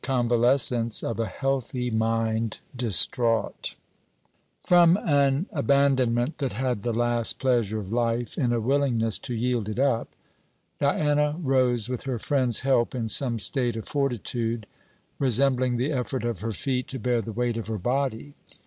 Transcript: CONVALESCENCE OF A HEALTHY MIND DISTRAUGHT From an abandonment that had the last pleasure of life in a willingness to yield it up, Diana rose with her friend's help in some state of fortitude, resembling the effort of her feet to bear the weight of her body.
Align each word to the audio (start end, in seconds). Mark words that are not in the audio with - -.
CONVALESCENCE 0.03 1.03
OF 1.03 1.19
A 1.19 1.27
HEALTHY 1.27 1.91
MIND 1.91 2.57
DISTRAUGHT 2.75 3.75
From 4.63 4.97
an 4.97 5.45
abandonment 5.53 6.39
that 6.39 6.53
had 6.53 6.81
the 6.81 6.91
last 6.91 7.37
pleasure 7.37 7.77
of 7.77 7.93
life 7.93 8.35
in 8.35 8.51
a 8.51 8.59
willingness 8.59 9.19
to 9.19 9.35
yield 9.35 9.69
it 9.69 9.77
up, 9.77 10.07
Diana 10.79 11.35
rose 11.39 11.87
with 11.87 12.05
her 12.05 12.17
friend's 12.17 12.61
help 12.61 12.95
in 12.95 13.09
some 13.09 13.37
state 13.37 13.75
of 13.75 13.87
fortitude, 13.87 14.65
resembling 15.19 15.77
the 15.77 15.91
effort 15.91 16.23
of 16.23 16.39
her 16.39 16.51
feet 16.51 16.87
to 16.87 16.97
bear 16.97 17.21
the 17.21 17.31
weight 17.31 17.55
of 17.55 17.67
her 17.67 17.77
body. 17.77 18.33